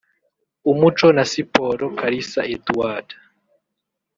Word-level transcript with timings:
Umuco 0.71 1.07
na 1.17 1.23
Siporo 1.31 1.85
Kalisa 1.99 2.41
Edouard 2.55 3.07